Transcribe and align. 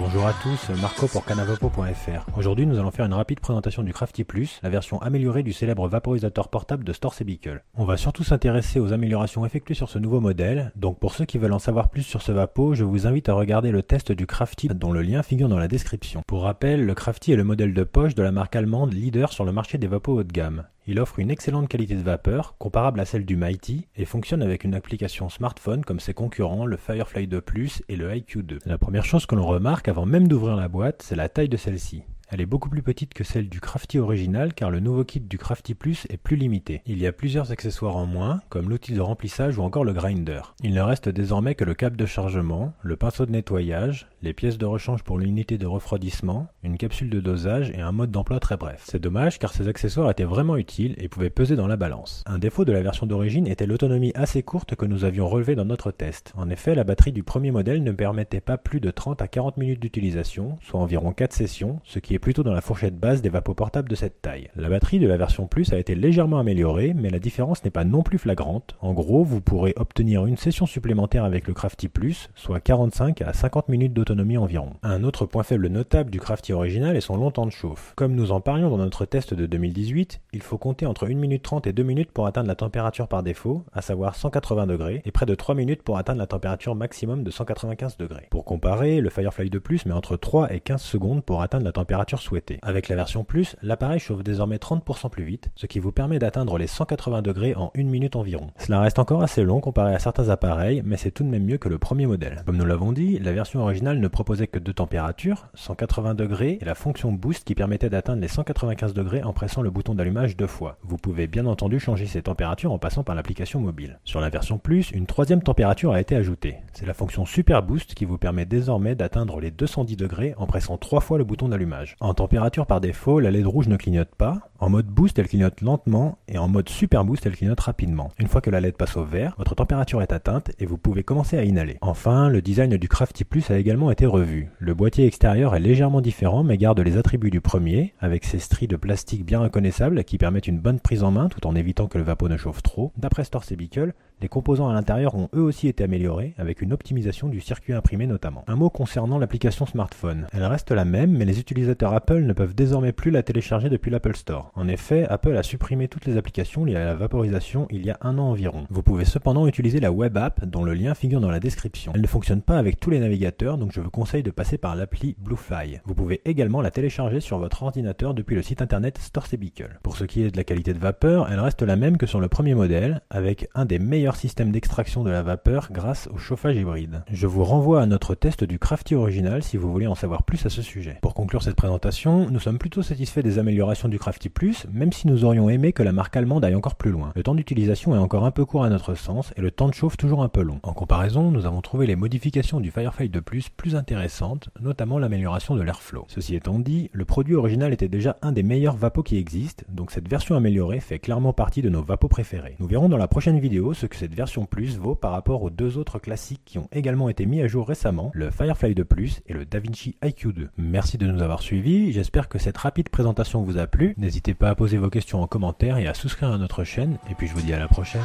Bonjour 0.00 0.26
à 0.28 0.32
tous, 0.32 0.70
Marco 0.80 1.08
pour 1.08 1.24
canavapo.fr. 1.24 2.38
Aujourd'hui, 2.38 2.66
nous 2.66 2.78
allons 2.78 2.92
faire 2.92 3.06
une 3.06 3.14
rapide 3.14 3.40
présentation 3.40 3.82
du 3.82 3.92
Crafty 3.92 4.22
Plus, 4.22 4.60
la 4.62 4.68
version 4.68 5.02
améliorée 5.02 5.42
du 5.42 5.52
célèbre 5.52 5.88
vaporisateur 5.88 6.50
portable 6.50 6.84
de 6.84 6.92
Storz 6.92 7.20
Bickle. 7.24 7.64
On 7.74 7.84
va 7.84 7.96
surtout 7.96 8.22
s'intéresser 8.22 8.78
aux 8.78 8.92
améliorations 8.92 9.44
effectuées 9.44 9.74
sur 9.74 9.88
ce 9.88 9.98
nouveau 9.98 10.20
modèle, 10.20 10.70
donc 10.76 11.00
pour 11.00 11.14
ceux 11.14 11.24
qui 11.24 11.38
veulent 11.38 11.52
en 11.52 11.58
savoir 11.58 11.90
plus 11.90 12.04
sur 12.04 12.22
ce 12.22 12.30
vapo, 12.30 12.76
je 12.76 12.84
vous 12.84 13.08
invite 13.08 13.28
à 13.28 13.34
regarder 13.34 13.72
le 13.72 13.82
test 13.82 14.12
du 14.12 14.24
Crafty 14.24 14.68
dont 14.68 14.92
le 14.92 15.02
lien 15.02 15.24
figure 15.24 15.48
dans 15.48 15.58
la 15.58 15.66
description. 15.66 16.22
Pour 16.28 16.42
rappel, 16.42 16.86
le 16.86 16.94
Crafty 16.94 17.32
est 17.32 17.36
le 17.36 17.42
modèle 17.42 17.74
de 17.74 17.82
poche 17.82 18.14
de 18.14 18.22
la 18.22 18.30
marque 18.30 18.54
allemande 18.54 18.94
leader 18.94 19.32
sur 19.32 19.44
le 19.44 19.50
marché 19.50 19.78
des 19.78 19.88
vapos 19.88 20.20
haut 20.20 20.22
de 20.22 20.32
gamme. 20.32 20.62
Il 20.90 20.98
offre 21.00 21.18
une 21.18 21.30
excellente 21.30 21.68
qualité 21.68 21.94
de 21.96 22.00
vapeur, 22.00 22.54
comparable 22.56 22.98
à 22.98 23.04
celle 23.04 23.26
du 23.26 23.36
Mighty, 23.36 23.86
et 23.94 24.06
fonctionne 24.06 24.40
avec 24.40 24.64
une 24.64 24.74
application 24.74 25.28
smartphone 25.28 25.84
comme 25.84 26.00
ses 26.00 26.14
concurrents, 26.14 26.64
le 26.64 26.78
Firefly 26.78 27.26
2 27.26 27.42
Plus 27.42 27.82
et 27.90 27.96
le 27.96 28.16
IQ 28.16 28.42
2. 28.42 28.60
La 28.64 28.78
première 28.78 29.04
chose 29.04 29.26
que 29.26 29.34
l'on 29.34 29.46
remarque 29.46 29.87
avant 29.88 30.06
même 30.06 30.28
d'ouvrir 30.28 30.56
la 30.56 30.68
boîte, 30.68 31.02
c'est 31.02 31.16
la 31.16 31.28
taille 31.28 31.48
de 31.48 31.56
celle-ci. 31.56 32.04
Elle 32.30 32.42
est 32.42 32.46
beaucoup 32.46 32.68
plus 32.68 32.82
petite 32.82 33.14
que 33.14 33.24
celle 33.24 33.48
du 33.48 33.58
Crafty 33.58 33.98
original 33.98 34.52
car 34.52 34.70
le 34.70 34.80
nouveau 34.80 35.02
kit 35.02 35.20
du 35.20 35.38
Crafty 35.38 35.74
Plus 35.74 36.06
est 36.10 36.18
plus 36.18 36.36
limité. 36.36 36.82
Il 36.84 36.98
y 36.98 37.06
a 37.06 37.12
plusieurs 37.12 37.52
accessoires 37.52 37.96
en 37.96 38.04
moins, 38.04 38.42
comme 38.50 38.68
l'outil 38.68 38.92
de 38.92 39.00
remplissage 39.00 39.56
ou 39.56 39.62
encore 39.62 39.84
le 39.84 39.94
grinder. 39.94 40.42
Il 40.62 40.74
ne 40.74 40.82
reste 40.82 41.08
désormais 41.08 41.54
que 41.54 41.64
le 41.64 41.72
câble 41.72 41.96
de 41.96 42.04
chargement, 42.04 42.74
le 42.82 42.96
pinceau 42.96 43.24
de 43.24 43.30
nettoyage, 43.30 44.08
les 44.20 44.34
pièces 44.34 44.58
de 44.58 44.66
rechange 44.66 45.04
pour 45.04 45.18
l'unité 45.18 45.56
de 45.56 45.66
refroidissement, 45.66 46.48
une 46.62 46.76
capsule 46.76 47.08
de 47.08 47.20
dosage 47.20 47.70
et 47.70 47.80
un 47.80 47.92
mode 47.92 48.10
d'emploi 48.10 48.40
très 48.40 48.58
bref. 48.58 48.82
C'est 48.84 49.00
dommage 49.00 49.38
car 49.38 49.54
ces 49.54 49.66
accessoires 49.66 50.10
étaient 50.10 50.24
vraiment 50.24 50.58
utiles 50.58 50.96
et 50.98 51.08
pouvaient 51.08 51.30
peser 51.30 51.56
dans 51.56 51.66
la 51.66 51.76
balance. 51.76 52.24
Un 52.26 52.38
défaut 52.38 52.66
de 52.66 52.72
la 52.72 52.82
version 52.82 53.06
d'origine 53.06 53.46
était 53.46 53.64
l'autonomie 53.64 54.12
assez 54.14 54.42
courte 54.42 54.74
que 54.74 54.84
nous 54.84 55.04
avions 55.04 55.28
relevée 55.28 55.54
dans 55.54 55.64
notre 55.64 55.92
test. 55.92 56.34
En 56.36 56.50
effet, 56.50 56.74
la 56.74 56.84
batterie 56.84 57.12
du 57.12 57.22
premier 57.22 57.52
modèle 57.52 57.82
ne 57.82 57.92
permettait 57.92 58.42
pas 58.42 58.58
plus 58.58 58.80
de 58.80 58.90
30 58.90 59.22
à 59.22 59.28
40 59.28 59.56
minutes 59.56 59.80
d'utilisation, 59.80 60.58
soit 60.60 60.78
environ 60.80 61.12
4 61.14 61.32
sessions, 61.32 61.80
ce 61.84 61.98
qui 61.98 62.17
plutôt 62.18 62.42
dans 62.42 62.52
la 62.52 62.60
fourchette 62.60 62.98
basse 62.98 63.22
des 63.22 63.28
vapoportables 63.28 63.88
de 63.88 63.94
cette 63.94 64.22
taille. 64.22 64.50
La 64.56 64.68
batterie 64.68 64.98
de 64.98 65.06
la 65.06 65.16
version 65.16 65.46
Plus 65.46 65.72
a 65.72 65.78
été 65.78 65.94
légèrement 65.94 66.38
améliorée, 66.38 66.94
mais 66.94 67.10
la 67.10 67.18
différence 67.18 67.64
n'est 67.64 67.70
pas 67.70 67.84
non 67.84 68.02
plus 68.02 68.18
flagrante. 68.18 68.76
En 68.80 68.92
gros, 68.92 69.24
vous 69.24 69.40
pourrez 69.40 69.74
obtenir 69.76 70.26
une 70.26 70.36
session 70.36 70.66
supplémentaire 70.66 71.24
avec 71.24 71.46
le 71.46 71.54
Crafty 71.54 71.88
Plus, 71.88 72.30
soit 72.34 72.60
45 72.60 73.22
à 73.22 73.32
50 73.32 73.68
minutes 73.68 73.92
d'autonomie 73.92 74.38
environ. 74.38 74.74
Un 74.82 75.04
autre 75.04 75.26
point 75.26 75.42
faible 75.42 75.68
notable 75.68 76.10
du 76.10 76.20
Crafty 76.20 76.52
original 76.52 76.96
est 76.96 77.00
son 77.00 77.16
long 77.16 77.30
temps 77.30 77.46
de 77.46 77.50
chauffe. 77.50 77.92
Comme 77.96 78.14
nous 78.14 78.32
en 78.32 78.40
parlions 78.40 78.70
dans 78.70 78.78
notre 78.78 79.04
test 79.04 79.34
de 79.34 79.46
2018, 79.46 80.20
il 80.32 80.42
faut 80.42 80.58
compter 80.58 80.86
entre 80.86 81.06
1 81.06 81.14
minute 81.14 81.42
30 81.42 81.66
et 81.66 81.72
2 81.72 81.82
minutes 81.82 82.12
pour 82.12 82.26
atteindre 82.26 82.48
la 82.48 82.54
température 82.54 83.08
par 83.08 83.22
défaut, 83.22 83.64
à 83.72 83.82
savoir 83.82 84.14
180 84.14 84.66
degrés, 84.66 85.02
et 85.04 85.12
près 85.12 85.26
de 85.26 85.34
3 85.34 85.54
minutes 85.54 85.82
pour 85.82 85.98
atteindre 85.98 86.18
la 86.18 86.26
température 86.26 86.74
maximum 86.74 87.24
de 87.24 87.30
195 87.30 87.96
degrés. 87.96 88.28
Pour 88.30 88.44
comparer, 88.44 89.00
le 89.00 89.10
Firefly 89.10 89.50
2 89.50 89.60
Plus 89.60 89.86
met 89.86 89.92
entre 89.92 90.16
3 90.16 90.52
et 90.52 90.60
15 90.60 90.80
secondes 90.80 91.24
pour 91.24 91.42
atteindre 91.42 91.64
la 91.64 91.72
température 91.72 92.07
souhaitée. 92.16 92.58
Avec 92.62 92.88
la 92.88 92.96
version 92.96 93.24
Plus, 93.24 93.56
l'appareil 93.62 94.00
chauffe 94.00 94.22
désormais 94.22 94.56
30% 94.56 95.10
plus 95.10 95.24
vite, 95.24 95.50
ce 95.54 95.66
qui 95.66 95.78
vous 95.78 95.92
permet 95.92 96.18
d'atteindre 96.18 96.56
les 96.56 96.66
180 96.66 97.22
degrés 97.22 97.54
en 97.54 97.70
une 97.74 97.90
minute 97.90 98.16
environ. 98.16 98.48
Cela 98.58 98.80
reste 98.80 98.98
encore 98.98 99.22
assez 99.22 99.44
long 99.44 99.60
comparé 99.60 99.94
à 99.94 99.98
certains 99.98 100.30
appareils, 100.30 100.82
mais 100.84 100.96
c'est 100.96 101.10
tout 101.10 101.24
de 101.24 101.28
même 101.28 101.44
mieux 101.44 101.58
que 101.58 101.68
le 101.68 101.78
premier 101.78 102.06
modèle. 102.06 102.42
Comme 102.46 102.56
nous 102.56 102.64
l'avons 102.64 102.92
dit, 102.92 103.18
la 103.18 103.32
version 103.32 103.60
originale 103.60 104.00
ne 104.00 104.08
proposait 104.08 104.46
que 104.46 104.58
deux 104.58 104.72
températures, 104.72 105.48
180 105.54 106.14
degrés 106.14 106.58
et 106.60 106.64
la 106.64 106.74
fonction 106.74 107.12
Boost 107.12 107.44
qui 107.44 107.54
permettait 107.54 107.90
d'atteindre 107.90 108.22
les 108.22 108.28
195 108.28 108.94
degrés 108.94 109.22
en 109.22 109.32
pressant 109.32 109.62
le 109.62 109.70
bouton 109.70 109.94
d'allumage 109.94 110.36
deux 110.36 110.46
fois. 110.46 110.78
Vous 110.82 110.96
pouvez 110.96 111.26
bien 111.26 111.46
entendu 111.46 111.80
changer 111.80 112.06
ces 112.06 112.22
températures 112.22 112.72
en 112.72 112.78
passant 112.78 113.04
par 113.04 113.14
l'application 113.14 113.60
mobile. 113.60 113.98
Sur 114.04 114.20
la 114.20 114.30
version 114.30 114.58
Plus, 114.58 114.90
une 114.92 115.06
troisième 115.06 115.42
température 115.42 115.92
a 115.92 116.00
été 116.00 116.16
ajoutée. 116.16 116.56
C'est 116.78 116.86
la 116.86 116.94
fonction 116.94 117.26
Super 117.26 117.64
Boost 117.64 117.96
qui 117.96 118.04
vous 118.04 118.18
permet 118.18 118.44
désormais 118.44 118.94
d'atteindre 118.94 119.40
les 119.40 119.50
210 119.50 119.96
degrés 119.96 120.34
en 120.36 120.46
pressant 120.46 120.76
trois 120.76 121.00
fois 121.00 121.18
le 121.18 121.24
bouton 121.24 121.48
d'allumage. 121.48 121.96
En 121.98 122.14
température 122.14 122.66
par 122.66 122.80
défaut, 122.80 123.18
la 123.18 123.32
LED 123.32 123.46
rouge 123.46 123.66
ne 123.66 123.76
clignote 123.76 124.14
pas. 124.16 124.38
En 124.60 124.70
mode 124.70 124.86
boost, 124.86 125.18
elle 125.18 125.26
clignote 125.26 125.60
lentement 125.60 126.18
et 126.28 126.38
en 126.38 126.46
mode 126.46 126.68
super 126.68 127.04
boost, 127.04 127.26
elle 127.26 127.34
clignote 127.34 127.58
rapidement. 127.58 128.12
Une 128.20 128.28
fois 128.28 128.40
que 128.40 128.50
la 128.50 128.60
LED 128.60 128.76
passe 128.76 128.96
au 128.96 129.02
vert, 129.02 129.34
votre 129.38 129.56
température 129.56 130.02
est 130.02 130.12
atteinte 130.12 130.52
et 130.60 130.66
vous 130.66 130.78
pouvez 130.78 131.02
commencer 131.02 131.36
à 131.36 131.42
inhaler. 131.42 131.78
Enfin, 131.80 132.28
le 132.28 132.42
design 132.42 132.76
du 132.76 132.88
Crafty 132.88 133.24
Plus 133.24 133.50
a 133.50 133.58
également 133.58 133.90
été 133.90 134.06
revu. 134.06 134.48
Le 134.60 134.72
boîtier 134.72 135.04
extérieur 135.04 135.56
est 135.56 135.60
légèrement 135.60 136.00
différent 136.00 136.44
mais 136.44 136.58
garde 136.58 136.78
les 136.78 136.96
attributs 136.96 137.30
du 137.30 137.40
premier, 137.40 137.92
avec 137.98 138.24
ses 138.24 138.38
stries 138.38 138.68
de 138.68 138.76
plastique 138.76 139.24
bien 139.24 139.40
reconnaissables 139.40 140.04
qui 140.04 140.16
permettent 140.16 140.46
une 140.46 140.60
bonne 140.60 140.78
prise 140.78 141.02
en 141.02 141.10
main 141.10 141.28
tout 141.28 141.44
en 141.44 141.56
évitant 141.56 141.88
que 141.88 141.98
le 141.98 142.04
vapeau 142.04 142.28
ne 142.28 142.36
chauffe 142.36 142.62
trop. 142.62 142.92
D'après 142.96 143.24
Storz 143.24 143.52
Bickle, 143.52 143.94
les 144.20 144.28
composants 144.28 144.68
à 144.68 144.72
l'intérieur 144.72 145.14
ont 145.14 145.28
eux 145.34 145.42
aussi 145.42 145.68
été 145.68 145.84
améliorés, 145.84 146.34
avec 146.38 146.62
une 146.62 146.72
optimisation 146.72 147.28
du 147.28 147.40
circuit 147.40 147.72
imprimé 147.72 148.06
notamment. 148.06 148.44
Un 148.46 148.56
mot 148.56 148.70
concernant 148.70 149.18
l'application 149.18 149.66
smartphone. 149.66 150.26
Elle 150.32 150.44
reste 150.44 150.72
la 150.72 150.84
même, 150.84 151.16
mais 151.16 151.24
les 151.24 151.40
utilisateurs 151.40 151.94
Apple 151.94 152.22
ne 152.22 152.32
peuvent 152.32 152.54
désormais 152.54 152.92
plus 152.92 153.10
la 153.10 153.22
télécharger 153.22 153.68
depuis 153.68 153.90
l'Apple 153.90 154.16
Store. 154.16 154.50
En 154.54 154.68
effet, 154.68 155.06
Apple 155.08 155.36
a 155.36 155.42
supprimé 155.42 155.88
toutes 155.88 156.06
les 156.06 156.16
applications 156.16 156.64
liées 156.64 156.76
à 156.76 156.84
la 156.84 156.94
vaporisation 156.94 157.66
il 157.70 157.84
y 157.86 157.90
a 157.90 157.98
un 158.00 158.18
an 158.18 158.30
environ. 158.30 158.66
Vous 158.70 158.82
pouvez 158.82 159.04
cependant 159.04 159.46
utiliser 159.46 159.80
la 159.80 159.92
web 159.92 160.16
app, 160.16 160.44
dont 160.44 160.64
le 160.64 160.74
lien 160.74 160.94
figure 160.94 161.20
dans 161.20 161.30
la 161.30 161.40
description. 161.40 161.92
Elle 161.94 162.00
ne 162.00 162.06
fonctionne 162.06 162.42
pas 162.42 162.58
avec 162.58 162.80
tous 162.80 162.90
les 162.90 163.00
navigateurs, 163.00 163.58
donc 163.58 163.72
je 163.72 163.80
vous 163.80 163.90
conseille 163.90 164.22
de 164.22 164.30
passer 164.30 164.58
par 164.58 164.76
l'appli 164.76 165.16
Bluefly. 165.18 165.80
Vous 165.84 165.94
pouvez 165.94 166.22
également 166.24 166.60
la 166.60 166.70
télécharger 166.70 167.20
sur 167.20 167.38
votre 167.38 167.62
ordinateur 167.62 168.14
depuis 168.14 168.36
le 168.36 168.42
site 168.42 168.62
internet 168.62 168.98
Storcebicle. 168.98 169.78
Pour 169.82 169.96
ce 169.96 170.04
qui 170.04 170.22
est 170.22 170.30
de 170.30 170.36
la 170.36 170.44
qualité 170.44 170.72
de 170.72 170.78
vapeur, 170.78 171.28
elle 171.30 171.40
reste 171.40 171.62
la 171.62 171.76
même 171.76 171.96
que 171.96 172.06
sur 172.06 172.20
le 172.20 172.28
premier 172.28 172.54
modèle, 172.54 173.00
avec 173.10 173.48
un 173.54 173.64
des 173.64 173.78
meilleurs 173.78 174.07
système 174.16 174.52
d'extraction 174.52 175.04
de 175.04 175.10
la 175.10 175.22
vapeur 175.22 175.68
grâce 175.70 176.08
au 176.12 176.18
chauffage 176.18 176.56
hybride. 176.56 177.02
Je 177.10 177.26
vous 177.26 177.44
renvoie 177.44 177.82
à 177.82 177.86
notre 177.86 178.14
test 178.14 178.44
du 178.44 178.58
Crafty 178.58 178.94
original 178.94 179.42
si 179.42 179.56
vous 179.56 179.70
voulez 179.70 179.86
en 179.86 179.94
savoir 179.94 180.22
plus 180.22 180.44
à 180.46 180.50
ce 180.50 180.62
sujet. 180.62 180.98
Pour 181.02 181.14
conclure 181.14 181.42
cette 181.42 181.56
présentation, 181.56 182.30
nous 182.30 182.40
sommes 182.40 182.58
plutôt 182.58 182.82
satisfaits 182.82 183.20
des 183.20 183.38
améliorations 183.38 183.88
du 183.88 183.98
Crafty 183.98 184.28
Plus, 184.28 184.66
même 184.72 184.92
si 184.92 185.06
nous 185.06 185.24
aurions 185.24 185.48
aimé 185.48 185.72
que 185.72 185.82
la 185.82 185.92
marque 185.92 186.16
allemande 186.16 186.44
aille 186.44 186.54
encore 186.54 186.76
plus 186.76 186.90
loin. 186.90 187.12
Le 187.16 187.22
temps 187.22 187.34
d'utilisation 187.34 187.94
est 187.94 187.98
encore 187.98 188.24
un 188.24 188.30
peu 188.30 188.44
court 188.44 188.64
à 188.64 188.70
notre 188.70 188.94
sens 188.94 189.32
et 189.36 189.40
le 189.40 189.50
temps 189.50 189.68
de 189.68 189.74
chauffe 189.74 189.96
toujours 189.96 190.22
un 190.22 190.28
peu 190.28 190.42
long. 190.42 190.60
En 190.62 190.72
comparaison, 190.72 191.30
nous 191.30 191.46
avons 191.46 191.60
trouvé 191.60 191.86
les 191.86 191.96
modifications 191.96 192.60
du 192.60 192.70
Firefly 192.70 193.08
de 193.08 193.20
Plus 193.20 193.48
plus 193.48 193.76
intéressantes, 193.76 194.48
notamment 194.60 194.98
l'amélioration 194.98 195.56
de 195.56 195.62
l'airflow. 195.62 196.04
Ceci 196.08 196.34
étant 196.34 196.58
dit, 196.58 196.90
le 196.92 197.04
produit 197.04 197.34
original 197.34 197.72
était 197.72 197.88
déjà 197.88 198.16
un 198.22 198.32
des 198.32 198.42
meilleurs 198.42 198.76
vapos 198.76 199.02
qui 199.02 199.16
existent, 199.16 199.64
donc 199.68 199.90
cette 199.90 200.08
version 200.08 200.36
améliorée 200.36 200.80
fait 200.80 200.98
clairement 200.98 201.32
partie 201.32 201.62
de 201.62 201.68
nos 201.68 201.82
vapos 201.82 202.08
préférés. 202.08 202.56
Nous 202.58 202.66
verrons 202.66 202.88
dans 202.88 202.96
la 202.96 203.08
prochaine 203.08 203.38
vidéo 203.38 203.74
ce 203.74 203.86
que 203.86 203.96
cette 203.98 204.14
version 204.14 204.46
Plus 204.46 204.78
vaut 204.78 204.94
par 204.94 205.10
rapport 205.10 205.42
aux 205.42 205.50
deux 205.50 205.76
autres 205.76 205.98
classiques 205.98 206.42
qui 206.44 206.58
ont 206.58 206.68
également 206.72 207.08
été 207.08 207.26
mis 207.26 207.40
à 207.40 207.48
jour 207.48 207.66
récemment, 207.66 208.10
le 208.14 208.30
Firefly 208.30 208.74
2 208.74 208.84
Plus 208.84 209.20
et 209.26 209.32
le 209.32 209.44
DaVinci 209.44 209.96
IQ 210.04 210.32
2. 210.32 210.48
Merci 210.56 210.98
de 210.98 211.06
nous 211.06 211.20
avoir 211.20 211.42
suivis, 211.42 211.92
j'espère 211.92 212.28
que 212.28 212.38
cette 212.38 212.56
rapide 212.56 212.88
présentation 212.88 213.42
vous 213.42 213.58
a 213.58 213.66
plu. 213.66 213.94
N'hésitez 213.98 214.34
pas 214.34 214.50
à 214.50 214.54
poser 214.54 214.78
vos 214.78 214.88
questions 214.88 215.20
en 215.20 215.26
commentaire 215.26 215.78
et 215.78 215.88
à 215.88 215.94
souscrire 215.94 216.30
à 216.30 216.38
notre 216.38 216.62
chaîne, 216.62 216.98
et 217.10 217.14
puis 217.14 217.26
je 217.26 217.34
vous 217.34 217.42
dis 217.42 217.52
à 217.52 217.58
la 217.58 217.68
prochaine. 217.68 218.00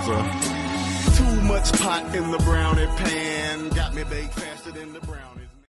Too 0.00 1.42
much 1.42 1.72
pot 1.74 2.14
in 2.16 2.30
the 2.30 2.38
brownie 2.38 2.86
pan 2.86 3.68
got 3.70 3.94
me 3.94 4.02
baked 4.04 4.32
faster 4.32 4.70
than 4.70 4.94
the 4.94 5.00
brownies. 5.00 5.39